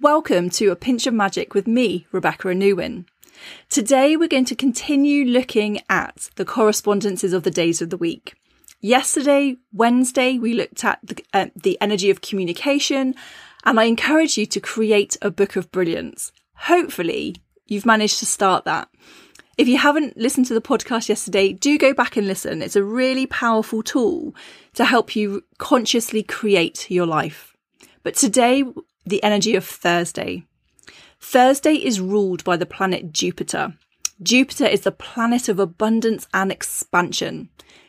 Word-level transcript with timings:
Welcome 0.00 0.48
to 0.50 0.70
A 0.70 0.76
Pinch 0.76 1.08
of 1.08 1.14
Magick 1.14 1.54
with 1.54 1.66
me, 1.66 2.06
Rebecca 2.12 2.46
Anuwin. 2.46 3.04
Today 3.68 4.16
we're 4.16 4.28
going 4.28 4.44
to 4.44 4.54
continue 4.54 5.24
looking 5.24 5.80
at 5.90 6.30
the 6.36 6.44
correspondences 6.44 7.32
of 7.32 7.42
the 7.42 7.50
days 7.50 7.82
of 7.82 7.90
the 7.90 7.96
week. 7.96 8.36
Yesterday, 8.80 9.56
Wednesday, 9.72 10.38
we 10.38 10.54
looked 10.54 10.84
at 10.84 11.00
the, 11.02 11.24
uh, 11.34 11.46
the 11.56 11.76
energy 11.80 12.10
of 12.10 12.20
communication, 12.20 13.16
and 13.64 13.80
I 13.80 13.84
encourage 13.84 14.38
you 14.38 14.46
to 14.46 14.60
create 14.60 15.16
a 15.20 15.32
book 15.32 15.56
of 15.56 15.72
brilliance. 15.72 16.30
Hopefully, 16.54 17.34
you've 17.66 17.84
managed 17.84 18.20
to 18.20 18.26
start 18.26 18.64
that. 18.66 18.88
If 19.56 19.66
you 19.66 19.78
haven't 19.78 20.16
listened 20.16 20.46
to 20.46 20.54
the 20.54 20.60
podcast 20.60 21.08
yesterday, 21.08 21.52
do 21.52 21.76
go 21.76 21.92
back 21.92 22.16
and 22.16 22.28
listen. 22.28 22.62
It's 22.62 22.76
a 22.76 22.84
really 22.84 23.26
powerful 23.26 23.82
tool 23.82 24.32
to 24.74 24.84
help 24.84 25.16
you 25.16 25.42
consciously 25.58 26.22
create 26.22 26.88
your 26.88 27.06
life. 27.06 27.56
But 28.04 28.14
today, 28.14 28.62
the 29.08 29.22
energy 29.22 29.54
of 29.54 29.64
Thursday. 29.64 30.44
Thursday 31.20 31.74
is 31.74 32.00
ruled 32.00 32.44
by 32.44 32.56
the 32.56 32.66
planet 32.66 33.12
Jupiter. 33.12 33.74
Jupiter 34.22 34.66
is 34.66 34.82
the 34.82 34.92
planet 34.92 35.48
of 35.48 35.58
abundance 35.58 36.26
and 36.34 36.50
expansion. 36.50 37.48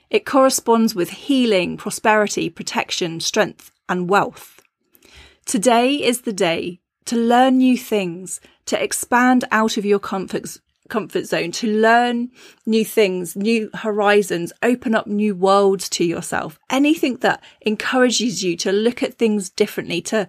It 0.10 0.26
corresponds 0.26 0.96
with 0.96 1.10
healing, 1.10 1.78
prosperity, 1.78 2.50
protection, 2.50 3.20
strength, 3.20 3.72
and 3.88 4.10
wealth. 4.10 4.62
Today 5.46 5.96
is 5.96 6.22
the 6.22 6.34
day 6.34 6.80
to 7.06 7.16
learn 7.16 7.58
new 7.58 7.78
things, 7.78 8.40
to 8.66 8.82
expand 8.82 9.46
out 9.52 9.78
of 9.78 9.86
your 9.86 10.00
comfort, 10.00 10.58
comfort 10.90 11.26
zone, 11.26 11.52
to 11.54 11.68
learn 11.68 12.30
new 12.66 12.86
things, 12.86 13.36
new 13.36 13.70
horizons, 13.74 14.54
open 14.62 14.94
up 14.94 15.08
new 15.08 15.36
worlds 15.36 15.90
to 15.90 16.04
yourself. 16.04 16.60
Anything 16.70 17.18
that 17.18 17.44
encourages 17.62 18.44
you 18.44 18.56
to 18.58 18.72
look 18.72 19.02
at 19.02 19.16
things 19.16 19.50
differently, 19.50 20.02
to 20.04 20.28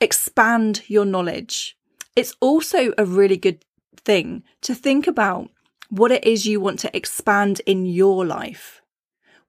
expand 0.00 0.82
your 0.86 1.04
knowledge. 1.04 1.76
It's 2.14 2.34
also 2.40 2.92
a 2.96 3.04
really 3.04 3.36
good 3.36 3.64
thing 3.96 4.42
to 4.62 4.74
think 4.74 5.06
about 5.06 5.50
what 5.88 6.12
it 6.12 6.24
is 6.24 6.46
you 6.46 6.60
want 6.60 6.78
to 6.80 6.96
expand 6.96 7.60
in 7.66 7.86
your 7.86 8.24
life. 8.24 8.82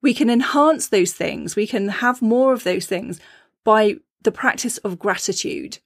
We 0.02 0.13
can 0.13 0.30
enhance 0.30 0.89
those 0.89 1.13
things. 1.13 1.55
We 1.55 1.67
can 1.67 1.89
have 1.89 2.21
more 2.21 2.53
of 2.53 2.63
those 2.63 2.86
things 2.86 3.19
by 3.63 3.97
the 4.21 4.31
practice 4.31 4.77
of 4.80 4.99
gratitude, 4.99 5.80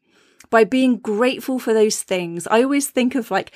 by 0.50 0.64
being 0.64 0.98
grateful 0.98 1.60
for 1.60 1.74
those 1.74 2.04
things. 2.04 2.48
I 2.48 2.64
always 2.64 2.90
think 2.90 3.16
of 3.16 3.32
like, 3.32 3.52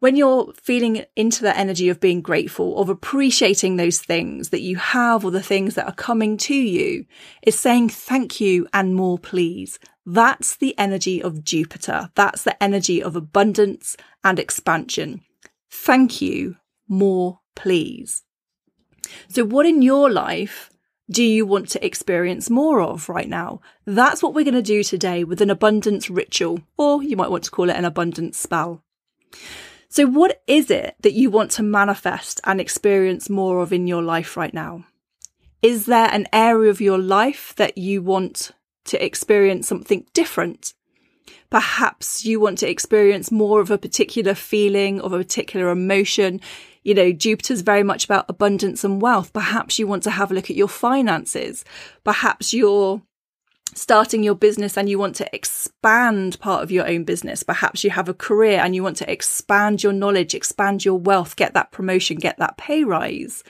when 0.00 0.16
you're 0.16 0.52
feeling 0.54 1.04
into 1.14 1.42
the 1.42 1.56
energy 1.56 1.90
of 1.90 2.00
being 2.00 2.22
grateful, 2.22 2.80
of 2.80 2.88
appreciating 2.88 3.76
those 3.76 4.00
things 4.00 4.48
that 4.48 4.62
you 4.62 4.76
have 4.76 5.24
or 5.24 5.30
the 5.30 5.42
things 5.42 5.74
that 5.74 5.86
are 5.86 5.94
coming 5.94 6.38
to 6.38 6.54
you, 6.54 7.04
is 7.42 7.60
saying 7.60 7.90
thank 7.90 8.40
you 8.40 8.66
and 8.72 8.94
more 8.94 9.18
please. 9.18 9.78
That's 10.06 10.56
the 10.56 10.76
energy 10.78 11.22
of 11.22 11.44
Jupiter. 11.44 12.10
That's 12.14 12.42
the 12.42 12.60
energy 12.62 13.02
of 13.02 13.16
abundance 13.16 13.96
and 14.24 14.38
expansion. 14.38 15.22
Thank 15.70 16.20
you, 16.20 16.56
more 16.88 17.40
please. 17.54 18.22
So 19.28 19.44
what 19.44 19.66
in 19.66 19.82
your 19.82 20.10
life 20.10 20.70
do 21.10 21.22
you 21.22 21.44
want 21.44 21.68
to 21.70 21.84
experience 21.84 22.48
more 22.48 22.80
of 22.80 23.08
right 23.08 23.28
now? 23.28 23.60
That's 23.84 24.22
what 24.22 24.34
we're 24.34 24.44
going 24.44 24.54
to 24.54 24.62
do 24.62 24.82
today 24.82 25.24
with 25.24 25.40
an 25.40 25.50
abundance 25.50 26.08
ritual, 26.08 26.60
or 26.78 27.02
you 27.02 27.16
might 27.16 27.30
want 27.30 27.44
to 27.44 27.50
call 27.50 27.68
it 27.68 27.76
an 27.76 27.84
abundance 27.84 28.38
spell. 28.38 28.82
So, 29.88 30.06
what 30.06 30.40
is 30.46 30.70
it 30.70 30.94
that 31.00 31.14
you 31.14 31.30
want 31.30 31.50
to 31.52 31.64
manifest 31.64 32.40
and 32.44 32.60
experience 32.60 33.28
more 33.28 33.60
of 33.60 33.72
in 33.72 33.88
your 33.88 34.02
life 34.02 34.36
right 34.36 34.54
now? 34.54 34.84
Is 35.62 35.86
there 35.86 36.08
an 36.12 36.26
area 36.32 36.70
of 36.70 36.80
your 36.80 36.98
life 36.98 37.54
that 37.56 37.76
you 37.76 38.00
want 38.00 38.52
to 38.86 39.04
experience 39.04 39.68
something 39.68 40.06
different? 40.14 40.74
Perhaps 41.50 42.24
you 42.24 42.38
want 42.38 42.58
to 42.58 42.70
experience 42.70 43.32
more 43.32 43.60
of 43.60 43.70
a 43.70 43.78
particular 43.78 44.34
feeling, 44.34 45.00
of 45.00 45.12
a 45.12 45.18
particular 45.18 45.70
emotion. 45.70 46.40
You 46.84 46.94
know, 46.94 47.12
Jupiter's 47.12 47.62
very 47.62 47.82
much 47.82 48.04
about 48.04 48.26
abundance 48.28 48.84
and 48.84 49.02
wealth. 49.02 49.32
Perhaps 49.32 49.78
you 49.78 49.86
want 49.86 50.04
to 50.04 50.10
have 50.10 50.30
a 50.30 50.34
look 50.34 50.48
at 50.48 50.56
your 50.56 50.68
finances. 50.68 51.64
Perhaps 52.04 52.54
you're 52.54 53.02
starting 53.74 54.22
your 54.22 54.34
business 54.34 54.76
and 54.76 54.88
you 54.88 54.98
want 54.98 55.16
to 55.16 55.34
expand 55.34 56.38
part 56.40 56.62
of 56.62 56.70
your 56.70 56.88
own 56.88 57.04
business. 57.04 57.42
Perhaps 57.42 57.84
you 57.84 57.90
have 57.90 58.08
a 58.08 58.14
career 58.14 58.60
and 58.60 58.74
you 58.74 58.82
want 58.82 58.96
to 58.96 59.10
expand 59.10 59.82
your 59.82 59.92
knowledge, 59.92 60.34
expand 60.34 60.84
your 60.84 60.98
wealth, 60.98 61.36
get 61.36 61.54
that 61.54 61.72
promotion, 61.72 62.16
get 62.16 62.38
that 62.38 62.56
pay 62.56 62.84
rise. 62.84 63.44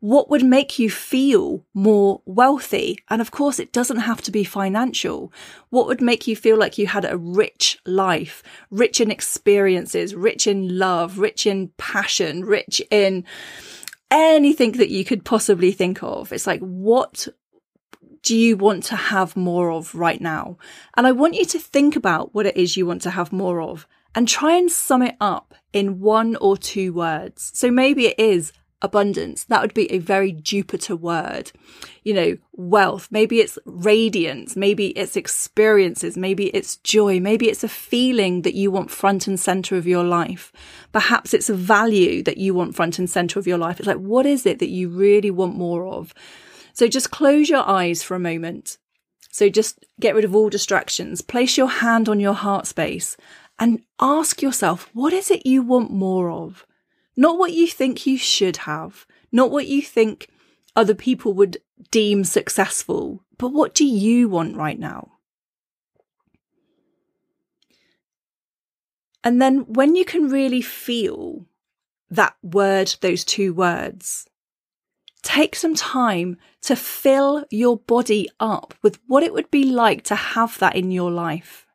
What 0.00 0.30
would 0.30 0.42
make 0.42 0.78
you 0.78 0.90
feel 0.90 1.64
more 1.74 2.22
wealthy? 2.24 2.98
And 3.08 3.20
of 3.20 3.30
course, 3.30 3.58
it 3.58 3.72
doesn't 3.72 3.98
have 3.98 4.22
to 4.22 4.30
be 4.30 4.44
financial. 4.44 5.30
What 5.68 5.86
would 5.86 6.00
make 6.00 6.26
you 6.26 6.34
feel 6.34 6.58
like 6.58 6.78
you 6.78 6.86
had 6.86 7.04
a 7.04 7.18
rich 7.18 7.78
life, 7.84 8.42
rich 8.70 9.00
in 9.00 9.10
experiences, 9.10 10.14
rich 10.14 10.46
in 10.46 10.78
love, 10.78 11.18
rich 11.18 11.46
in 11.46 11.68
passion, 11.76 12.44
rich 12.46 12.80
in 12.90 13.24
anything 14.10 14.72
that 14.72 14.88
you 14.88 15.04
could 15.04 15.24
possibly 15.24 15.70
think 15.70 16.02
of? 16.02 16.32
It's 16.32 16.46
like, 16.46 16.60
what 16.60 17.28
do 18.22 18.36
you 18.36 18.56
want 18.56 18.84
to 18.84 18.96
have 18.96 19.36
more 19.36 19.70
of 19.70 19.94
right 19.94 20.20
now? 20.20 20.56
And 20.96 21.06
I 21.06 21.12
want 21.12 21.34
you 21.34 21.44
to 21.44 21.58
think 21.58 21.94
about 21.94 22.34
what 22.34 22.46
it 22.46 22.56
is 22.56 22.76
you 22.76 22.86
want 22.86 23.02
to 23.02 23.10
have 23.10 23.32
more 23.32 23.60
of 23.60 23.86
and 24.14 24.26
try 24.26 24.56
and 24.56 24.70
sum 24.70 25.02
it 25.02 25.16
up 25.20 25.54
in 25.72 26.00
one 26.00 26.36
or 26.36 26.56
two 26.56 26.92
words. 26.92 27.50
So 27.54 27.70
maybe 27.70 28.06
it 28.06 28.18
is 28.18 28.52
abundance. 28.82 29.44
That 29.44 29.62
would 29.62 29.74
be 29.74 29.90
a 29.90 29.98
very 29.98 30.32
Jupiter 30.32 30.96
word. 30.96 31.52
You 32.02 32.14
know, 32.14 32.36
wealth. 32.52 33.08
Maybe 33.10 33.40
it's 33.40 33.58
radiance. 33.64 34.56
Maybe 34.56 34.88
it's 34.88 35.16
experiences. 35.16 36.16
Maybe 36.16 36.46
it's 36.48 36.76
joy. 36.78 37.20
Maybe 37.20 37.48
it's 37.48 37.64
a 37.64 37.68
feeling 37.68 38.42
that 38.42 38.54
you 38.54 38.70
want 38.70 38.90
front 38.90 39.26
and 39.26 39.38
center 39.38 39.76
of 39.76 39.86
your 39.86 40.04
life. 40.04 40.52
Perhaps 40.92 41.34
it's 41.34 41.50
a 41.50 41.54
value 41.54 42.22
that 42.22 42.38
you 42.38 42.54
want 42.54 42.74
front 42.74 42.98
and 42.98 43.08
center 43.08 43.38
of 43.38 43.46
your 43.46 43.58
life. 43.58 43.78
It's 43.78 43.86
like, 43.86 43.98
what 43.98 44.26
is 44.26 44.46
it 44.46 44.58
that 44.58 44.70
you 44.70 44.88
really 44.88 45.30
want 45.30 45.56
more 45.56 45.86
of? 45.86 46.14
So 46.72 46.86
just 46.88 47.10
close 47.10 47.48
your 47.48 47.68
eyes 47.68 48.02
for 48.02 48.14
a 48.14 48.20
moment. 48.20 48.78
So 49.30 49.48
just 49.48 49.84
get 50.00 50.14
rid 50.14 50.24
of 50.24 50.34
all 50.34 50.50
distractions. 50.50 51.20
Place 51.20 51.56
your 51.56 51.68
hand 51.68 52.08
on 52.08 52.20
your 52.20 52.34
heart 52.34 52.66
space 52.66 53.16
and 53.58 53.82
ask 54.00 54.42
yourself, 54.42 54.90
what 54.94 55.12
is 55.12 55.30
it 55.30 55.46
you 55.46 55.62
want 55.62 55.90
more 55.90 56.30
of? 56.30 56.66
Not 57.20 57.36
what 57.36 57.52
you 57.52 57.66
think 57.66 58.06
you 58.06 58.16
should 58.16 58.56
have, 58.56 59.06
not 59.30 59.50
what 59.50 59.66
you 59.66 59.82
think 59.82 60.30
other 60.74 60.94
people 60.94 61.34
would 61.34 61.58
deem 61.90 62.24
successful, 62.24 63.22
but 63.36 63.50
what 63.50 63.74
do 63.74 63.84
you 63.84 64.26
want 64.30 64.56
right 64.56 64.78
now? 64.78 65.18
And 69.22 69.38
then 69.42 69.70
when 69.70 69.96
you 69.96 70.06
can 70.06 70.30
really 70.30 70.62
feel 70.62 71.44
that 72.08 72.36
word, 72.42 72.96
those 73.02 73.22
two 73.22 73.52
words, 73.52 74.26
take 75.20 75.54
some 75.54 75.74
time 75.74 76.38
to 76.62 76.74
fill 76.74 77.44
your 77.50 77.76
body 77.76 78.30
up 78.40 78.72
with 78.80 78.98
what 79.06 79.22
it 79.22 79.34
would 79.34 79.50
be 79.50 79.64
like 79.64 80.04
to 80.04 80.14
have 80.14 80.58
that 80.60 80.74
in 80.74 80.90
your 80.90 81.10
life. 81.10 81.66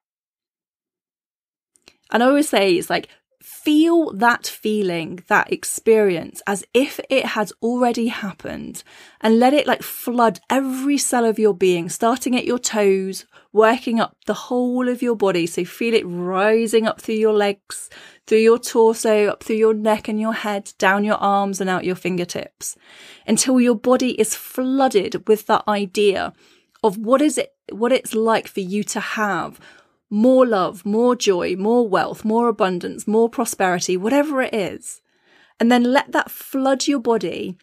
And 2.09 2.23
I 2.23 2.25
always 2.25 2.49
say 2.49 2.73
it's 2.73 2.89
like 2.89 3.09
feel 3.45 4.11
that 4.11 4.47
feeling, 4.47 5.23
that 5.27 5.53
experience 5.53 6.41
as 6.47 6.63
if 6.73 6.99
it 7.11 7.25
has 7.25 7.53
already 7.61 8.07
happened 8.07 8.83
and 9.21 9.39
let 9.39 9.53
it 9.53 9.67
like 9.67 9.83
flood 9.83 10.39
every 10.49 10.97
cell 10.97 11.23
of 11.23 11.37
your 11.37 11.53
being, 11.53 11.87
starting 11.87 12.35
at 12.35 12.45
your 12.45 12.57
toes, 12.57 13.27
working 13.53 13.99
up 13.99 14.17
the 14.25 14.33
whole 14.33 14.89
of 14.89 15.03
your 15.03 15.15
body. 15.15 15.45
So 15.45 15.63
feel 15.63 15.93
it 15.93 16.03
rising 16.07 16.87
up 16.87 16.99
through 16.99 17.15
your 17.15 17.33
legs, 17.33 17.91
through 18.25 18.39
your 18.39 18.57
torso, 18.57 19.27
up 19.27 19.43
through 19.43 19.57
your 19.57 19.75
neck 19.75 20.07
and 20.07 20.19
your 20.19 20.33
head, 20.33 20.73
down 20.79 21.03
your 21.03 21.17
arms 21.17 21.61
and 21.61 21.69
out 21.69 21.85
your 21.85 21.95
fingertips 21.95 22.75
until 23.27 23.61
your 23.61 23.75
body 23.75 24.19
is 24.19 24.35
flooded 24.35 25.27
with 25.27 25.45
that 25.45 25.63
idea 25.67 26.33
of 26.83 26.97
what 26.97 27.21
is 27.21 27.37
it, 27.37 27.53
what 27.71 27.91
it's 27.91 28.15
like 28.15 28.47
for 28.47 28.61
you 28.61 28.83
to 28.83 28.99
have 28.99 29.59
more 30.09 30.45
love, 30.45 30.85
more 30.85 31.15
joy, 31.15 31.55
more 31.55 31.87
wealth, 31.87 32.23
more 32.23 32.47
abundance, 32.47 33.07
more 33.07 33.29
prosperity, 33.29 33.97
whatever 33.97 34.41
it 34.41 34.53
is. 34.53 35.01
And 35.59 35.71
then 35.71 35.83
let 35.83 36.11
that 36.11 36.31
flood 36.31 36.87
your 36.87 36.99
body 36.99 37.57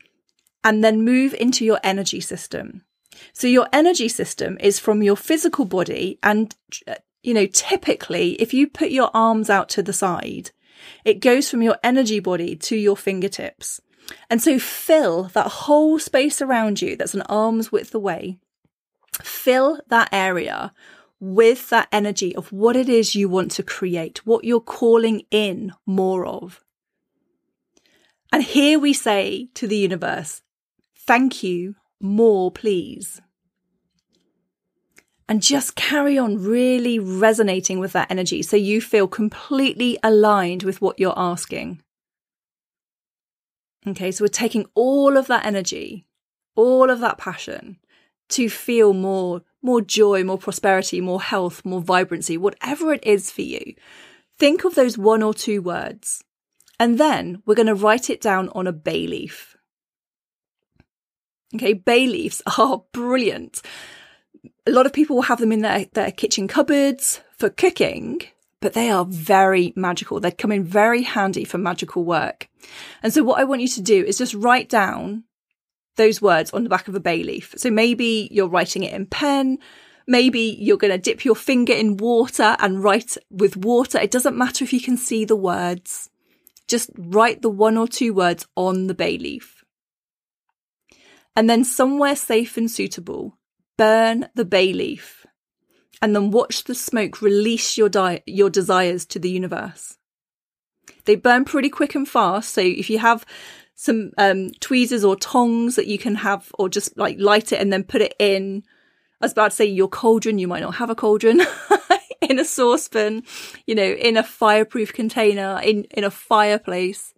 and 0.64 0.82
then 0.82 1.04
move 1.04 1.34
into 1.34 1.64
your 1.64 1.80
energy 1.82 2.20
system. 2.20 2.84
So 3.32 3.46
your 3.46 3.68
energy 3.72 4.08
system 4.08 4.56
is 4.60 4.78
from 4.78 5.02
your 5.02 5.16
physical 5.16 5.64
body. 5.64 6.18
And, 6.22 6.54
uh, 6.86 6.96
you 7.22 7.34
know, 7.34 7.46
typically 7.46 8.32
if 8.34 8.54
you 8.54 8.66
put 8.66 8.90
your 8.90 9.10
arms 9.14 9.50
out 9.50 9.68
to 9.70 9.82
the 9.82 9.92
side, 9.92 10.50
it 11.04 11.20
goes 11.20 11.48
from 11.48 11.62
your 11.62 11.76
energy 11.84 12.20
body 12.20 12.56
to 12.56 12.76
your 12.76 12.96
fingertips. 12.96 13.80
And 14.28 14.42
so 14.42 14.58
fill 14.58 15.24
that 15.34 15.46
whole 15.46 15.98
space 15.98 16.42
around 16.42 16.82
you 16.82 16.96
that's 16.96 17.14
an 17.14 17.22
arm's 17.22 17.70
width 17.70 17.94
away. 17.94 18.38
Fill 19.22 19.80
that 19.88 20.08
area 20.12 20.72
with 21.24 21.70
that 21.70 21.86
energy 21.92 22.34
of 22.34 22.50
what 22.50 22.74
it 22.74 22.88
is 22.88 23.14
you 23.14 23.28
want 23.28 23.52
to 23.52 23.62
create, 23.62 24.26
what 24.26 24.44
you're 24.44 24.58
calling 24.58 25.22
in 25.30 25.72
more 25.86 26.26
of. 26.26 26.64
And 28.32 28.42
here 28.42 28.76
we 28.78 28.92
say 28.92 29.48
to 29.54 29.68
the 29.68 29.76
universe, 29.76 30.42
thank 30.96 31.44
you, 31.44 31.76
more 32.00 32.50
please. 32.50 33.20
and 35.32 35.40
just 35.40 35.76
carry 35.76 36.18
on 36.18 36.42
really 36.42 36.98
resonating 36.98 37.78
with 37.78 37.92
that 37.92 38.10
energy 38.10 38.42
so 38.42 38.54
you 38.54 38.82
feel 38.82 39.08
completely 39.08 39.98
aligned 40.02 40.62
with 40.62 40.82
what 40.82 40.98
you're 40.98 41.18
asking. 41.18 41.82
Okay, 43.86 44.12
so 44.12 44.24
we're 44.24 44.28
taking 44.28 44.66
all 44.74 45.16
of 45.16 45.28
that 45.28 45.46
energy, 45.46 46.06
all 46.54 46.90
of 46.90 47.00
that 47.00 47.16
passion 47.16 47.78
to 48.28 48.50
feel 48.50 48.92
more 48.92 49.40
more 49.62 49.80
joy, 49.80 50.24
more 50.24 50.38
prosperity, 50.38 51.00
more 51.00 51.22
health, 51.22 51.64
more 51.64 51.80
vibrancy, 51.80 52.36
whatever 52.36 52.92
it 52.92 53.04
is 53.04 53.30
for 53.30 53.42
you. 53.42 53.74
Think 54.38 54.64
of 54.64 54.74
those 54.74 54.98
one 54.98 55.22
or 55.22 55.32
two 55.32 55.62
words. 55.62 56.24
And 56.80 56.98
then 56.98 57.42
we're 57.46 57.54
going 57.54 57.66
to 57.68 57.74
write 57.74 58.10
it 58.10 58.20
down 58.20 58.48
on 58.50 58.66
a 58.66 58.72
bay 58.72 59.06
leaf. 59.06 59.56
Okay, 61.54 61.74
bay 61.74 62.06
leaves 62.06 62.42
are 62.58 62.82
brilliant. 62.92 63.62
A 64.66 64.70
lot 64.70 64.86
of 64.86 64.92
people 64.92 65.16
will 65.16 65.22
have 65.22 65.38
them 65.38 65.52
in 65.52 65.60
their, 65.60 65.86
their 65.92 66.10
kitchen 66.10 66.48
cupboards 66.48 67.20
for 67.36 67.50
cooking, 67.50 68.22
but 68.60 68.72
they 68.72 68.90
are 68.90 69.04
very 69.04 69.72
magical. 69.76 70.18
They 70.18 70.30
come 70.30 70.52
in 70.52 70.64
very 70.64 71.02
handy 71.02 71.44
for 71.44 71.58
magical 71.58 72.04
work. 72.04 72.48
And 73.02 73.12
so 73.12 73.22
what 73.22 73.40
I 73.40 73.44
want 73.44 73.60
you 73.60 73.68
to 73.68 73.82
do 73.82 74.04
is 74.04 74.18
just 74.18 74.34
write 74.34 74.68
down 74.68 75.24
those 75.96 76.22
words 76.22 76.50
on 76.52 76.64
the 76.64 76.70
back 76.70 76.88
of 76.88 76.94
a 76.94 77.00
bay 77.00 77.22
leaf. 77.22 77.54
So 77.56 77.70
maybe 77.70 78.28
you're 78.30 78.48
writing 78.48 78.82
it 78.82 78.92
in 78.92 79.06
pen. 79.06 79.58
Maybe 80.06 80.56
you're 80.58 80.78
going 80.78 80.92
to 80.92 80.98
dip 80.98 81.24
your 81.24 81.36
finger 81.36 81.72
in 81.72 81.96
water 81.96 82.56
and 82.58 82.82
write 82.82 83.16
with 83.30 83.56
water. 83.56 83.98
It 83.98 84.10
doesn't 84.10 84.36
matter 84.36 84.64
if 84.64 84.72
you 84.72 84.80
can 84.80 84.96
see 84.96 85.24
the 85.24 85.36
words. 85.36 86.10
Just 86.66 86.90
write 86.96 87.42
the 87.42 87.50
one 87.50 87.76
or 87.76 87.86
two 87.86 88.12
words 88.12 88.46
on 88.56 88.86
the 88.86 88.94
bay 88.94 89.18
leaf. 89.18 89.64
And 91.36 91.48
then 91.48 91.64
somewhere 91.64 92.16
safe 92.16 92.56
and 92.56 92.70
suitable, 92.70 93.38
burn 93.76 94.28
the 94.34 94.44
bay 94.44 94.72
leaf 94.72 95.22
and 96.02 96.16
then 96.16 96.32
watch 96.32 96.64
the 96.64 96.74
smoke 96.74 97.22
release 97.22 97.78
your 97.78 97.88
di- 97.88 98.22
your 98.26 98.50
desires 98.50 99.06
to 99.06 99.20
the 99.20 99.30
universe. 99.30 99.96
They 101.04 101.14
burn 101.14 101.44
pretty 101.44 101.70
quick 101.70 101.94
and 101.94 102.06
fast. 102.06 102.52
So 102.52 102.60
if 102.60 102.90
you 102.90 102.98
have 102.98 103.24
some 103.74 104.12
um, 104.18 104.50
tweezers 104.60 105.04
or 105.04 105.16
tongs 105.16 105.76
that 105.76 105.86
you 105.86 105.98
can 105.98 106.16
have, 106.16 106.50
or 106.58 106.68
just 106.68 106.96
like 106.96 107.18
light 107.18 107.52
it 107.52 107.60
and 107.60 107.72
then 107.72 107.84
put 107.84 108.02
it 108.02 108.14
in. 108.18 108.62
I 109.20 109.26
was 109.26 109.32
about 109.32 109.50
to 109.50 109.56
say 109.56 109.66
your 109.66 109.88
cauldron. 109.88 110.38
You 110.38 110.48
might 110.48 110.62
not 110.62 110.76
have 110.76 110.90
a 110.90 110.94
cauldron. 110.94 111.42
in 112.22 112.38
a 112.38 112.44
saucepan, 112.44 113.22
you 113.66 113.74
know, 113.74 113.82
in 113.82 114.16
a 114.16 114.22
fireproof 114.22 114.92
container, 114.92 115.60
in, 115.62 115.84
in 115.90 116.04
a 116.04 116.10
fireplace. 116.10 117.12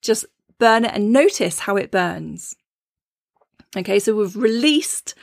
Just 0.00 0.24
burn 0.58 0.84
it 0.84 0.94
and 0.94 1.12
notice 1.12 1.60
how 1.60 1.76
it 1.76 1.90
burns. 1.90 2.54
Okay, 3.76 3.98
so 3.98 4.14
we've 4.14 4.36
released 4.36 5.14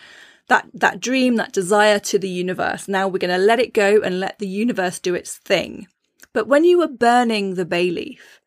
that, 0.48 0.68
that 0.74 1.00
dream, 1.00 1.36
that 1.36 1.54
desire 1.54 2.00
to 2.00 2.20
the 2.20 2.30
universe. 2.30 2.88
Now 2.88 3.08
we're 3.08 3.20
going 3.20 3.38
to 3.38 3.38
let 3.38 3.60
it 3.60 3.74
go 3.74 4.02
and 4.02 4.20
let 4.20 4.40
the 4.40 4.48
universe 4.48 5.00
do 5.00 5.16
its 5.16 5.38
thing. 5.38 5.88
But 6.34 6.48
when 6.48 6.64
you 6.64 6.82
are 6.82 6.88
burning 6.88 7.56
the 7.56 7.66
bay 7.66 7.92
leaf, 7.92 8.39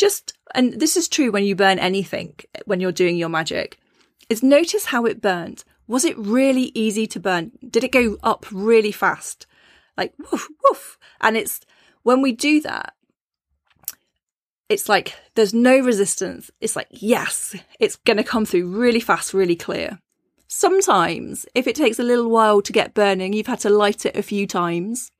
just, 0.00 0.32
and 0.54 0.80
this 0.80 0.96
is 0.96 1.08
true 1.08 1.30
when 1.30 1.44
you 1.44 1.54
burn 1.54 1.78
anything, 1.78 2.34
when 2.64 2.80
you're 2.80 2.90
doing 2.90 3.18
your 3.18 3.28
magic, 3.28 3.78
is 4.30 4.42
notice 4.42 4.86
how 4.86 5.04
it 5.04 5.20
burned. 5.20 5.62
Was 5.86 6.04
it 6.04 6.16
really 6.16 6.72
easy 6.74 7.06
to 7.08 7.20
burn? 7.20 7.52
Did 7.68 7.84
it 7.84 7.92
go 7.92 8.16
up 8.22 8.46
really 8.50 8.92
fast? 8.92 9.46
Like 9.96 10.14
woof, 10.18 10.48
woof. 10.64 10.98
And 11.20 11.36
it's 11.36 11.60
when 12.02 12.22
we 12.22 12.32
do 12.32 12.62
that, 12.62 12.94
it's 14.70 14.88
like 14.88 15.14
there's 15.34 15.52
no 15.52 15.78
resistance. 15.80 16.50
It's 16.60 16.76
like, 16.76 16.88
yes, 16.90 17.54
it's 17.78 17.96
going 17.96 18.16
to 18.16 18.24
come 18.24 18.46
through 18.46 18.68
really 18.68 19.00
fast, 19.00 19.34
really 19.34 19.56
clear. 19.56 19.98
Sometimes, 20.48 21.44
if 21.54 21.66
it 21.66 21.76
takes 21.76 21.98
a 21.98 22.04
little 22.04 22.30
while 22.30 22.62
to 22.62 22.72
get 22.72 22.94
burning, 22.94 23.32
you've 23.32 23.46
had 23.46 23.60
to 23.60 23.70
light 23.70 24.06
it 24.06 24.16
a 24.16 24.22
few 24.22 24.46
times. 24.46 25.12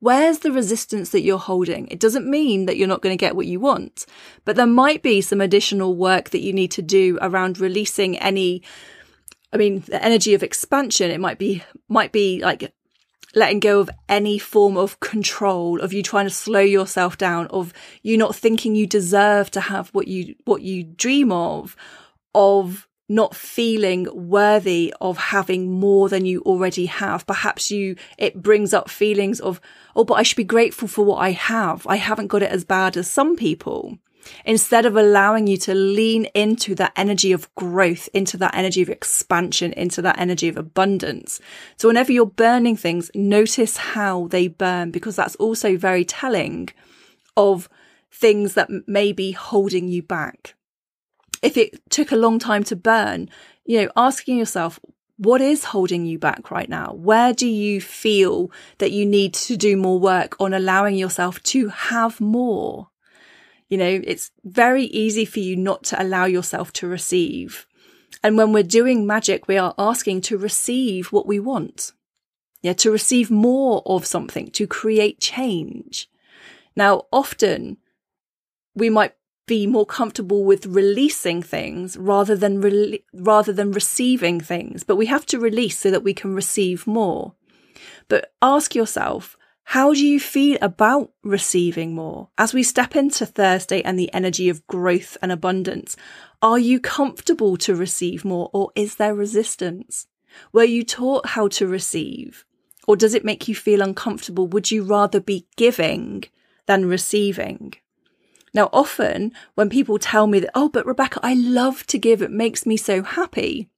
Where's 0.00 0.40
the 0.40 0.52
resistance 0.52 1.10
that 1.10 1.22
you're 1.22 1.38
holding? 1.38 1.88
It 1.88 1.98
doesn't 1.98 2.28
mean 2.28 2.66
that 2.66 2.76
you're 2.76 2.86
not 2.86 3.02
going 3.02 3.12
to 3.12 3.20
get 3.20 3.34
what 3.34 3.46
you 3.46 3.58
want, 3.58 4.06
but 4.44 4.54
there 4.54 4.66
might 4.66 5.02
be 5.02 5.20
some 5.20 5.40
additional 5.40 5.96
work 5.96 6.30
that 6.30 6.40
you 6.40 6.52
need 6.52 6.70
to 6.72 6.82
do 6.82 7.18
around 7.20 7.58
releasing 7.58 8.16
any, 8.18 8.62
I 9.52 9.56
mean, 9.56 9.80
the 9.88 10.02
energy 10.02 10.34
of 10.34 10.44
expansion. 10.44 11.10
It 11.10 11.20
might 11.20 11.38
be, 11.38 11.64
might 11.88 12.12
be 12.12 12.40
like 12.40 12.72
letting 13.34 13.60
go 13.60 13.80
of 13.80 13.90
any 14.08 14.38
form 14.38 14.76
of 14.76 15.00
control, 15.00 15.80
of 15.80 15.92
you 15.92 16.02
trying 16.02 16.26
to 16.26 16.30
slow 16.30 16.60
yourself 16.60 17.18
down, 17.18 17.48
of 17.48 17.72
you 18.02 18.16
not 18.16 18.36
thinking 18.36 18.76
you 18.76 18.86
deserve 18.86 19.50
to 19.50 19.60
have 19.60 19.88
what 19.88 20.06
you, 20.06 20.36
what 20.44 20.62
you 20.62 20.84
dream 20.84 21.32
of, 21.32 21.76
of 22.34 22.87
not 23.08 23.34
feeling 23.34 24.06
worthy 24.12 24.92
of 25.00 25.16
having 25.16 25.72
more 25.72 26.08
than 26.08 26.26
you 26.26 26.42
already 26.42 26.86
have. 26.86 27.26
Perhaps 27.26 27.70
you, 27.70 27.96
it 28.18 28.42
brings 28.42 28.74
up 28.74 28.90
feelings 28.90 29.40
of, 29.40 29.60
oh, 29.96 30.04
but 30.04 30.14
I 30.14 30.22
should 30.22 30.36
be 30.36 30.44
grateful 30.44 30.88
for 30.88 31.04
what 31.04 31.16
I 31.16 31.30
have. 31.30 31.86
I 31.86 31.96
haven't 31.96 32.26
got 32.26 32.42
it 32.42 32.50
as 32.50 32.64
bad 32.64 32.96
as 32.96 33.10
some 33.10 33.34
people. 33.34 33.98
Instead 34.44 34.84
of 34.84 34.94
allowing 34.94 35.46
you 35.46 35.56
to 35.56 35.74
lean 35.74 36.26
into 36.34 36.74
that 36.74 36.92
energy 36.96 37.32
of 37.32 37.52
growth, 37.54 38.10
into 38.12 38.36
that 38.36 38.54
energy 38.54 38.82
of 38.82 38.90
expansion, 38.90 39.72
into 39.72 40.02
that 40.02 40.18
energy 40.18 40.48
of 40.48 40.58
abundance. 40.58 41.40
So 41.78 41.88
whenever 41.88 42.12
you're 42.12 42.26
burning 42.26 42.76
things, 42.76 43.10
notice 43.14 43.78
how 43.78 44.26
they 44.28 44.48
burn 44.48 44.90
because 44.90 45.16
that's 45.16 45.36
also 45.36 45.78
very 45.78 46.04
telling 46.04 46.68
of 47.38 47.70
things 48.10 48.52
that 48.54 48.68
may 48.86 49.12
be 49.12 49.32
holding 49.32 49.88
you 49.88 50.02
back 50.02 50.56
if 51.42 51.56
it 51.56 51.90
took 51.90 52.12
a 52.12 52.16
long 52.16 52.38
time 52.38 52.64
to 52.64 52.76
burn, 52.76 53.28
you 53.64 53.82
know, 53.82 53.90
asking 53.96 54.38
yourself, 54.38 54.80
what 55.16 55.40
is 55.40 55.64
holding 55.64 56.06
you 56.06 56.18
back 56.18 56.50
right 56.50 56.68
now? 56.68 56.92
Where 56.92 57.32
do 57.32 57.46
you 57.46 57.80
feel 57.80 58.52
that 58.78 58.92
you 58.92 59.04
need 59.04 59.34
to 59.34 59.56
do 59.56 59.76
more 59.76 59.98
work 59.98 60.36
on 60.40 60.54
allowing 60.54 60.94
yourself 60.94 61.42
to 61.44 61.68
have 61.68 62.20
more? 62.20 62.88
You 63.68 63.78
know, 63.78 64.00
it's 64.04 64.30
very 64.44 64.84
easy 64.84 65.24
for 65.24 65.40
you 65.40 65.56
not 65.56 65.82
to 65.84 66.00
allow 66.00 66.24
yourself 66.24 66.72
to 66.74 66.86
receive. 66.86 67.66
And 68.22 68.36
when 68.36 68.52
we're 68.52 68.62
doing 68.62 69.06
magic, 69.06 69.48
we 69.48 69.58
are 69.58 69.74
asking 69.76 70.22
to 70.22 70.38
receive 70.38 71.12
what 71.12 71.26
we 71.26 71.38
want. 71.40 71.92
Yeah, 72.62 72.72
to 72.74 72.90
receive 72.90 73.30
more 73.30 73.82
of 73.86 74.06
something, 74.06 74.50
to 74.52 74.66
create 74.66 75.20
change. 75.20 76.08
Now, 76.74 77.06
often 77.12 77.76
we 78.74 78.88
might 78.88 79.14
be 79.48 79.66
more 79.66 79.86
comfortable 79.86 80.44
with 80.44 80.66
releasing 80.66 81.42
things 81.42 81.96
rather 81.96 82.36
than 82.36 82.60
re- 82.60 83.02
rather 83.12 83.52
than 83.52 83.72
receiving 83.72 84.38
things. 84.40 84.84
But 84.84 84.94
we 84.94 85.06
have 85.06 85.26
to 85.26 85.40
release 85.40 85.76
so 85.78 85.90
that 85.90 86.04
we 86.04 86.14
can 86.14 86.36
receive 86.36 86.86
more. 86.86 87.34
But 88.06 88.32
ask 88.40 88.76
yourself 88.76 89.36
how 89.64 89.92
do 89.92 90.06
you 90.06 90.18
feel 90.20 90.56
about 90.62 91.10
receiving 91.22 91.94
more? 91.94 92.28
As 92.38 92.54
we 92.54 92.62
step 92.62 92.94
into 92.94 93.26
thursday 93.26 93.82
and 93.82 93.98
the 93.98 94.12
energy 94.14 94.48
of 94.48 94.66
growth 94.66 95.18
and 95.20 95.32
abundance 95.32 95.96
are 96.40 96.58
you 96.58 96.78
comfortable 96.78 97.56
to 97.56 97.74
receive 97.74 98.24
more 98.24 98.48
or 98.52 98.70
is 98.76 98.94
there 98.94 99.14
resistance? 99.14 100.06
Were 100.52 100.64
you 100.64 100.84
taught 100.84 101.26
how 101.26 101.48
to 101.48 101.66
receive? 101.66 102.44
Or 102.86 102.96
does 102.96 103.12
it 103.12 103.24
make 103.24 103.48
you 103.48 103.56
feel 103.56 103.82
uncomfortable? 103.82 104.46
Would 104.46 104.70
you 104.70 104.84
rather 104.84 105.20
be 105.20 105.48
giving 105.56 106.24
than 106.66 106.86
receiving 106.86 107.74
now, 108.54 108.70
often 108.72 109.32
when 109.54 109.68
people 109.68 109.98
tell 109.98 110.26
me 110.26 110.40
that, 110.40 110.50
oh, 110.54 110.68
but 110.68 110.86
Rebecca, 110.86 111.20
I 111.22 111.34
love 111.34 111.86
to 111.88 111.98
give, 111.98 112.22
it 112.22 112.30
makes 112.30 112.66
me 112.66 112.76
so 112.76 113.02
happy. 113.02 113.68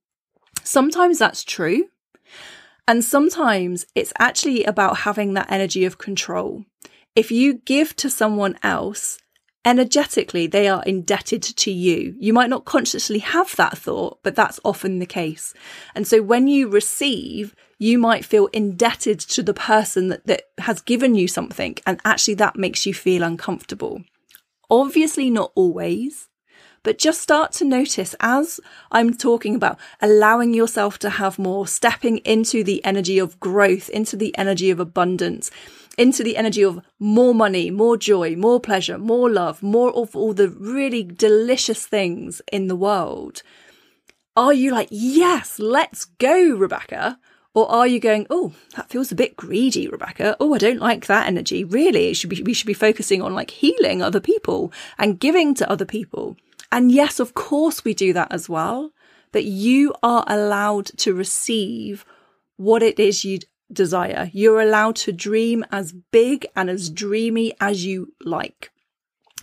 Sometimes 0.63 1.19
that's 1.19 1.45
true. 1.45 1.87
And 2.87 3.05
sometimes 3.05 3.87
it's 3.95 4.13
actually 4.19 4.65
about 4.65 4.99
having 4.99 5.35
that 5.35 5.51
energy 5.51 5.85
of 5.85 5.99
control. 5.99 6.65
If 7.15 7.31
you 7.31 7.55
give 7.55 7.95
to 7.97 8.11
someone 8.11 8.59
else, 8.63 9.19
energetically, 9.65 10.47
they 10.47 10.69
are 10.69 10.83
indebted 10.85 11.43
to 11.43 11.71
you. 11.71 12.15
You 12.19 12.33
might 12.33 12.51
not 12.51 12.65
consciously 12.65 13.19
have 13.19 13.55
that 13.57 13.79
thought, 13.79 14.21
but 14.23 14.35
that's 14.35 14.61
often 14.65 14.99
the 14.99 15.07
case. 15.07 15.55
And 15.95 16.07
so 16.07 16.23
when 16.23 16.49
you 16.49 16.69
receive, 16.69 17.55
you 17.79 17.99
might 17.99 18.25
feel 18.25 18.47
indebted 18.49 19.21
to 19.21 19.43
the 19.43 19.55
person 19.55 20.09
that, 20.09 20.27
that 20.27 20.43
has 20.59 20.81
given 20.81 21.15
you 21.15 21.29
something. 21.29 21.77
And 21.87 22.01
actually 22.05 22.35
that 22.35 22.57
makes 22.57 22.87
you 22.87 22.95
feel 22.95 23.23
uncomfortable. 23.23 24.03
Obviously, 24.71 25.31
not 25.31 25.53
always, 25.55 26.29
but 26.83 26.99
just 26.99 27.21
start 27.21 27.53
to 27.53 27.65
notice 27.65 28.15
as 28.21 28.61
I'm 28.91 29.15
talking 29.15 29.55
about 29.55 29.79
allowing 30.01 30.55
yourself 30.55 30.99
to 31.01 31.11
have 31.11 31.39
more, 31.39 31.67
stepping 31.67 32.19
into 32.19 32.65
the 32.65 32.83
energy 32.85 33.19
of 33.19 33.39
growth, 33.41 33.89
into 33.91 34.17
the 34.17 34.37
energy 34.39 34.71
of 34.71 34.81
abundance, 34.81 35.51
into 35.99 36.23
the 36.23 36.37
energy 36.37 36.63
of 36.63 36.81
more 36.99 37.35
money, 37.35 37.71
more 37.71 37.97
joy, 37.97 38.37
more 38.37 38.61
pleasure, 38.61 38.97
more 38.97 39.29
love, 39.29 39.63
more 39.63 39.91
of 39.95 40.17
all 40.17 40.33
the 40.33 40.49
really 40.49 41.03
delicious 41.03 41.87
things 41.87 42.41
in 42.51 42.69
the 42.69 42.77
world. 42.77 43.43
Are 44.37 44.55
you 44.55 44.71
like, 44.71 44.89
yes, 44.91 45.59
let's 45.59 46.05
go, 46.05 46.55
Rebecca? 46.57 47.19
Or 47.53 47.71
are 47.71 47.87
you 47.87 47.99
going, 47.99 48.27
oh, 48.31 48.53
that 48.77 48.91
feels 48.91 49.11
a 49.11 49.17
bit 49.17 49.37
greedy, 49.37 49.89
Rebecca? 49.89 50.37
Oh, 50.39 50.55
I 50.55 50.59
don't 50.59 50.79
like 50.79 51.07
that 51.07 51.27
energy. 51.27 51.65
Really, 51.65 52.15
should 52.15 52.31
be, 52.31 52.43
we 52.43 52.55
should 52.55 52.67
be 52.67 52.75
focusing 52.75 53.23
on 53.23 53.35
like 53.35 53.51
healing 53.51 54.03
other 54.03 54.21
people 54.21 54.73
and 54.99 55.19
giving 55.19 55.55
to 55.55 55.71
other 55.71 55.85
people. 55.85 56.37
And 56.71 56.93
yes, 56.93 57.19
of 57.19 57.35
course 57.35 57.85
we 57.85 57.93
do 57.93 58.13
that 58.13 58.31
as 58.31 58.49
well. 58.49 58.93
But 59.33 59.45
you 59.45 59.95
are 60.03 60.25
allowed 60.29 60.87
to 60.99 61.15
receive 61.15 62.05
what 62.57 62.83
it 62.83 63.01
is 63.01 63.25
you 63.25 63.41
desire. 63.73 64.31
You're 64.33 64.61
allowed 64.61 64.97
to 64.97 65.13
dream 65.13 65.65
as 65.73 65.93
big 65.93 66.47
and 66.55 66.71
as 66.71 66.91
dreamy 66.91 67.55
as 67.61 67.85
you 67.85 68.13
like. 68.25 68.71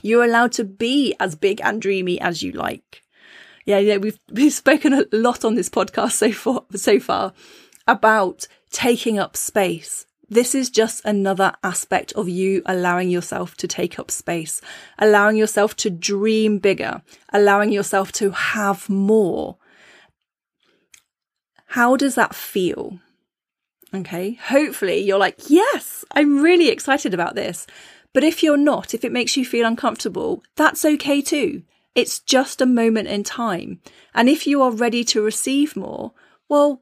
You're 0.02 0.24
allowed 0.24 0.52
to 0.54 0.64
be 0.64 1.16
as 1.20 1.36
big 1.36 1.60
and 1.64 1.82
dreamy 1.82 2.22
as 2.22 2.44
you 2.44 2.52
like. 2.52 3.04
Yeah, 3.66 3.80
yeah, 3.80 3.98
we've 3.98 4.20
we've 4.32 4.54
spoken 4.54 4.94
a 4.94 5.06
lot 5.12 5.44
on 5.44 5.56
this 5.56 5.70
podcast 5.70 6.14
so 6.14 6.32
far 6.32 6.64
so 6.76 7.00
far 7.00 7.34
about 7.88 8.48
taking 8.70 9.18
up 9.18 9.38
space. 9.38 10.06
This 10.30 10.54
is 10.54 10.70
just 10.70 11.06
another 11.06 11.54
aspect 11.64 12.12
of 12.14 12.28
you 12.28 12.62
allowing 12.66 13.10
yourself 13.10 13.56
to 13.58 13.68
take 13.68 13.98
up 13.98 14.12
space, 14.12 14.60
allowing 15.00 15.38
yourself 15.38 15.76
to 15.78 15.90
dream 15.90 16.60
bigger, 16.60 17.02
allowing 17.32 17.72
yourself 17.72 18.12
to 18.14 18.32
have 18.32 18.90
more. 18.90 19.58
How 21.68 21.96
does 21.96 22.16
that 22.16 22.36
feel? 22.36 23.00
Okay. 23.94 24.34
Hopefully 24.34 24.98
you're 24.98 25.18
like, 25.18 25.50
yes, 25.50 26.04
I'm 26.12 26.42
really 26.42 26.70
excited 26.70 27.14
about 27.14 27.36
this. 27.36 27.66
But 28.14 28.24
if 28.24 28.44
you're 28.44 28.58
not, 28.58 28.94
if 28.94 29.06
it 29.06 29.12
makes 29.12 29.38
you 29.38 29.46
feel 29.46 29.66
uncomfortable, 29.66 30.44
that's 30.56 30.84
okay 30.84 31.22
too. 31.22 31.64
It's 31.96 32.20
just 32.20 32.62
a 32.62 32.66
moment 32.66 33.08
in 33.08 33.24
time. 33.24 33.80
And 34.14 34.28
if 34.28 34.46
you 34.46 34.62
are 34.62 34.72
ready 34.72 35.04
to 35.06 35.22
receive 35.22 35.76
more, 35.76 36.12
well, 36.50 36.82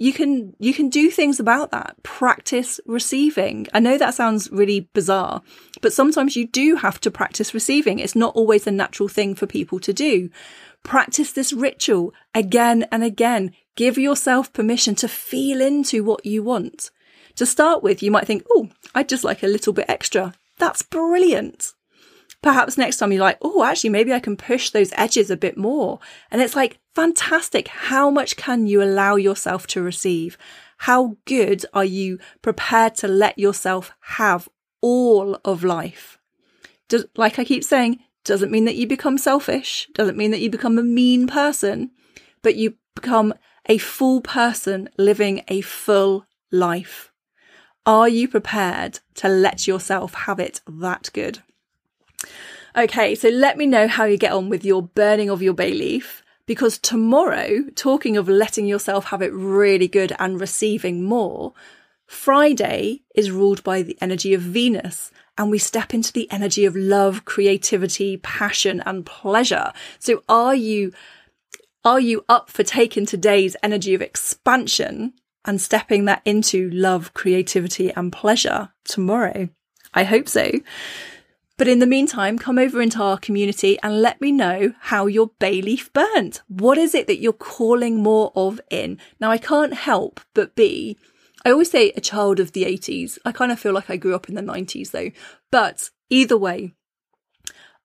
you 0.00 0.14
can 0.14 0.56
you 0.58 0.72
can 0.72 0.88
do 0.88 1.10
things 1.10 1.38
about 1.38 1.70
that. 1.72 2.02
Practice 2.02 2.80
receiving. 2.86 3.66
I 3.74 3.80
know 3.80 3.98
that 3.98 4.14
sounds 4.14 4.50
really 4.50 4.88
bizarre 4.94 5.42
but 5.82 5.92
sometimes 5.92 6.36
you 6.36 6.46
do 6.46 6.76
have 6.76 6.98
to 7.02 7.10
practice 7.10 7.52
receiving. 7.52 7.98
It's 7.98 8.16
not 8.16 8.34
always 8.34 8.66
a 8.66 8.70
natural 8.70 9.08
thing 9.08 9.34
for 9.34 9.46
people 9.46 9.78
to 9.80 9.92
do. 9.92 10.30
Practice 10.82 11.32
this 11.32 11.52
ritual 11.52 12.14
again 12.34 12.86
and 12.90 13.04
again. 13.04 13.52
Give 13.76 13.98
yourself 13.98 14.52
permission 14.54 14.94
to 14.96 15.08
feel 15.08 15.60
into 15.60 16.02
what 16.02 16.24
you 16.24 16.42
want. 16.42 16.90
To 17.36 17.44
start 17.44 17.82
with 17.82 18.02
you 18.02 18.10
might 18.10 18.26
think 18.26 18.44
oh 18.50 18.70
i'd 18.94 19.08
just 19.08 19.24
like 19.24 19.42
a 19.42 19.48
little 19.48 19.74
bit 19.74 19.86
extra. 19.88 20.32
That's 20.58 20.82
brilliant 20.82 21.74
perhaps 22.42 22.78
next 22.78 22.98
time 22.98 23.12
you're 23.12 23.20
like, 23.20 23.38
oh, 23.42 23.62
actually, 23.62 23.90
maybe 23.90 24.12
I 24.12 24.20
can 24.20 24.36
push 24.36 24.70
those 24.70 24.92
edges 24.96 25.30
a 25.30 25.36
bit 25.36 25.56
more. 25.56 25.98
And 26.30 26.40
it's 26.40 26.56
like, 26.56 26.78
fantastic. 26.94 27.68
How 27.68 28.10
much 28.10 28.36
can 28.36 28.66
you 28.66 28.82
allow 28.82 29.16
yourself 29.16 29.66
to 29.68 29.82
receive? 29.82 30.38
How 30.78 31.16
good 31.26 31.66
are 31.74 31.84
you 31.84 32.18
prepared 32.42 32.94
to 32.96 33.08
let 33.08 33.38
yourself 33.38 33.92
have 34.00 34.48
all 34.80 35.38
of 35.44 35.62
life? 35.62 36.18
Does, 36.88 37.06
like 37.16 37.38
I 37.38 37.44
keep 37.44 37.64
saying, 37.64 38.00
doesn't 38.24 38.50
mean 38.50 38.64
that 38.64 38.76
you 38.76 38.86
become 38.86 39.18
selfish, 39.18 39.88
doesn't 39.94 40.16
mean 40.16 40.30
that 40.30 40.40
you 40.40 40.50
become 40.50 40.78
a 40.78 40.82
mean 40.82 41.26
person, 41.26 41.90
but 42.42 42.56
you 42.56 42.74
become 42.94 43.34
a 43.66 43.78
full 43.78 44.20
person 44.20 44.88
living 44.98 45.42
a 45.48 45.60
full 45.60 46.26
life. 46.50 47.12
Are 47.86 48.08
you 48.08 48.28
prepared 48.28 49.00
to 49.14 49.28
let 49.28 49.66
yourself 49.66 50.14
have 50.14 50.38
it 50.38 50.60
that 50.66 51.10
good? 51.12 51.40
Okay, 52.76 53.14
so 53.14 53.28
let 53.28 53.58
me 53.58 53.66
know 53.66 53.88
how 53.88 54.04
you 54.04 54.16
get 54.16 54.32
on 54.32 54.48
with 54.48 54.64
your 54.64 54.82
burning 54.82 55.28
of 55.28 55.42
your 55.42 55.54
bay 55.54 55.72
leaf 55.72 56.22
because 56.46 56.78
tomorrow, 56.78 57.64
talking 57.74 58.16
of 58.16 58.28
letting 58.28 58.66
yourself 58.66 59.06
have 59.06 59.22
it 59.22 59.32
really 59.32 59.88
good 59.88 60.12
and 60.18 60.40
receiving 60.40 61.04
more, 61.04 61.52
Friday 62.06 63.02
is 63.14 63.30
ruled 63.30 63.62
by 63.62 63.82
the 63.82 63.96
energy 64.00 64.34
of 64.34 64.40
Venus 64.40 65.12
and 65.38 65.50
we 65.50 65.58
step 65.58 65.94
into 65.94 66.12
the 66.12 66.30
energy 66.30 66.64
of 66.64 66.74
love, 66.74 67.24
creativity, 67.24 68.16
passion 68.16 68.82
and 68.84 69.06
pleasure. 69.06 69.72
So 69.98 70.22
are 70.28 70.54
you 70.54 70.92
are 71.84 72.00
you 72.00 72.24
up 72.28 72.50
for 72.50 72.62
taking 72.62 73.06
today's 73.06 73.56
energy 73.62 73.94
of 73.94 74.02
expansion 74.02 75.14
and 75.44 75.60
stepping 75.60 76.04
that 76.04 76.20
into 76.24 76.68
love, 76.70 77.14
creativity 77.14 77.90
and 77.92 78.12
pleasure 78.12 78.70
tomorrow? 78.84 79.48
I 79.94 80.04
hope 80.04 80.28
so. 80.28 80.50
But 81.60 81.68
in 81.68 81.78
the 81.78 81.86
meantime, 81.86 82.38
come 82.38 82.58
over 82.58 82.80
into 82.80 83.02
our 83.02 83.18
community 83.18 83.78
and 83.82 84.00
let 84.00 84.18
me 84.18 84.32
know 84.32 84.72
how 84.80 85.04
your 85.04 85.32
bay 85.38 85.60
leaf 85.60 85.92
burnt. 85.92 86.40
What 86.48 86.78
is 86.78 86.94
it 86.94 87.06
that 87.06 87.20
you're 87.20 87.34
calling 87.34 88.02
more 88.02 88.32
of 88.34 88.62
in? 88.70 88.96
Now, 89.20 89.30
I 89.30 89.36
can't 89.36 89.74
help 89.74 90.22
but 90.32 90.56
be, 90.56 90.96
I 91.44 91.50
always 91.50 91.70
say 91.70 91.90
a 91.90 92.00
child 92.00 92.40
of 92.40 92.52
the 92.52 92.64
80s. 92.64 93.18
I 93.26 93.32
kind 93.32 93.52
of 93.52 93.60
feel 93.60 93.74
like 93.74 93.90
I 93.90 93.98
grew 93.98 94.14
up 94.14 94.30
in 94.30 94.36
the 94.36 94.40
90s 94.40 94.92
though. 94.92 95.10
But 95.50 95.90
either 96.08 96.38
way, 96.38 96.72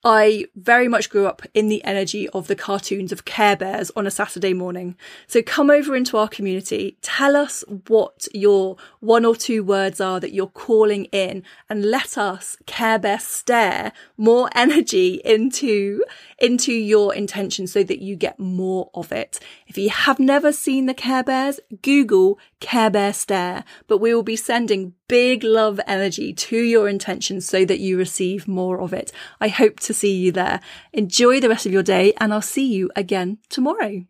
I 0.08 0.46
very 0.56 0.88
much 0.88 1.10
grew 1.10 1.26
up 1.26 1.42
in 1.56 1.68
the 1.68 1.84
energy 1.84 2.30
of 2.30 2.46
the 2.46 2.56
cartoons 2.56 3.12
of 3.12 3.26
Care 3.26 3.56
Bears 3.56 3.90
on 3.96 4.06
a 4.06 4.12
Saturday 4.12 4.54
morning. 4.54 4.96
So 5.26 5.42
come 5.42 5.72
over 5.72 5.96
into 5.96 6.16
our 6.16 6.28
community, 6.28 7.00
tell 7.02 7.36
us 7.36 7.64
what 7.88 8.28
your 8.32 8.78
one 9.00 9.26
or 9.26 9.36
two 9.36 9.64
words 9.64 10.00
are 10.00 10.20
that 10.20 10.32
you're 10.32 10.46
calling 10.46 11.06
in 11.06 11.42
and 11.72 11.84
let 11.84 12.20
us 12.20 12.56
Care 12.68 13.00
Bear 13.00 13.18
stare 13.18 13.94
more 14.16 14.48
energy 14.56 15.22
into, 15.26 16.06
into 16.38 16.72
your 16.72 17.16
intention 17.16 17.66
so 17.66 17.82
that 17.82 18.00
you 18.00 18.16
get 18.16 18.40
more 18.40 18.92
of 18.94 19.12
it. 19.12 19.40
If 19.66 19.76
you 19.76 19.90
have 19.90 20.20
never 20.20 20.52
seen 20.52 20.86
the 20.86 20.94
Care 20.94 21.24
Bears, 21.24 21.60
Google 21.82 22.38
Care 22.60 22.92
Bear 22.92 23.12
stare, 23.12 23.64
but 23.88 23.98
we 23.98 24.14
will 24.14 24.22
be 24.22 24.36
sending 24.36 24.94
big 25.08 25.44
love 25.44 25.80
energy 25.88 26.34
to 26.34 26.58
your 26.58 26.90
intention 26.90 27.42
so 27.42 27.66
that 27.66 27.80
you 27.80 27.98
receive 27.98 28.48
more 28.48 28.80
of 28.80 28.94
it. 28.94 29.12
I 29.40 29.48
hope 29.48 29.80
to 29.82 29.94
see 29.94 30.16
you 30.16 30.32
there. 30.32 30.60
Enjoy 30.94 31.40
the 31.40 31.50
rest 31.50 31.66
of 31.66 31.72
your 31.72 31.84
day 31.84 32.14
and 32.18 32.34
I'll 32.34 32.42
see 32.42 32.66
you 32.66 32.90
again 32.96 33.38
tomorrow. 33.50 34.06